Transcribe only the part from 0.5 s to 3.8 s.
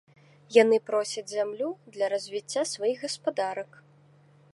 Яны просяць зямлю для развіцця сваіх гаспадарак.